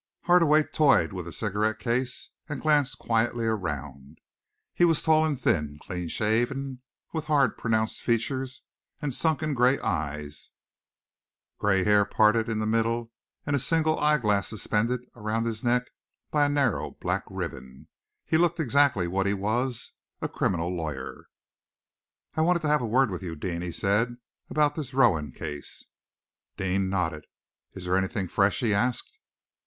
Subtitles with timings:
[0.23, 4.17] Hardaway toyed with a cigarette case, and glanced quietly around.
[4.73, 6.81] He was tall and thin, clean shaven,
[7.13, 8.63] with hard, pronounced features
[8.99, 10.49] and sunken eyes,
[11.59, 13.11] gray hair parted in the middle,
[13.45, 15.83] and a single eyeglass suspended around his neck
[16.31, 17.87] by a narrow black ribbon.
[18.25, 21.27] He looked exactly what he was a criminal lawyer.
[22.35, 24.17] "I wanted to have a word with you, Deane," he said,
[24.49, 25.85] "about this Rowan case."
[26.57, 27.25] Deane nodded.
[27.73, 29.19] "Is there anything fresh?" he asked.